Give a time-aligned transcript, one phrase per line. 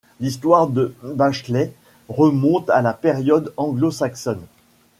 [0.19, 1.71] L'histoire de Bashley
[2.09, 4.47] remonte à la période anglo-saxonne.